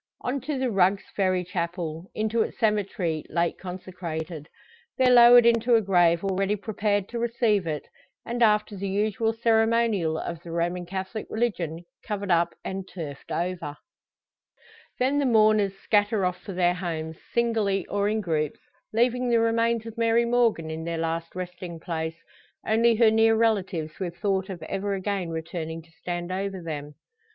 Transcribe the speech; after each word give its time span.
On 0.21 0.41
to 0.41 0.57
the 0.57 0.71
Rugg's 0.71 1.03
Ferry 1.15 1.43
chapel, 1.43 2.09
into 2.15 2.41
its 2.41 2.57
cemetery, 2.57 3.23
late 3.29 3.59
consecrated. 3.59 4.49
There 4.97 5.13
lowered 5.13 5.45
into 5.45 5.75
a 5.75 5.81
grave 5.83 6.23
already 6.23 6.55
prepared 6.55 7.07
to 7.09 7.19
receive 7.19 7.67
it; 7.67 7.87
and, 8.25 8.41
after 8.41 8.75
the 8.75 8.89
usual 8.89 9.31
ceremonial 9.31 10.17
of 10.17 10.41
the 10.41 10.49
Roman 10.49 10.87
Catholic 10.87 11.27
religion 11.29 11.85
covered 12.03 12.31
up, 12.31 12.55
and 12.65 12.87
turfed 12.87 13.31
over. 13.31 13.77
Then 14.97 15.19
the 15.19 15.25
mourners 15.27 15.73
scatter 15.83 16.25
off 16.25 16.41
for 16.41 16.53
their 16.53 16.73
homes, 16.73 17.17
singly 17.31 17.85
or 17.85 18.09
in 18.09 18.21
groups, 18.21 18.59
leaving 18.91 19.29
the 19.29 19.39
remains 19.39 19.85
of 19.85 19.99
Mary 19.99 20.25
Morgan 20.25 20.71
in 20.71 20.83
their 20.83 20.97
last 20.97 21.35
resting 21.35 21.79
place, 21.79 22.17
only 22.65 22.95
her 22.95 23.11
near 23.11 23.35
relatives 23.35 23.99
with 23.99 24.17
thought 24.17 24.49
of 24.49 24.63
ever 24.63 24.95
again 24.95 25.29
returning 25.29 25.83
to 25.83 25.91
stand 25.91 26.31
over 26.31 26.59
them. 26.59 26.95